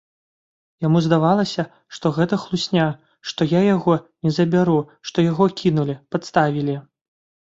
Яму 0.85 0.99
здавалася, 1.07 1.63
што 1.97 2.11
гэта 2.17 2.39
хлусня, 2.45 2.87
што 3.31 3.47
я 3.51 3.61
яго 3.75 3.93
не 4.27 4.33
забяру, 4.39 4.79
што 5.09 5.17
яго 5.29 5.45
кінулі, 5.63 5.95
падставілі. 6.17 6.75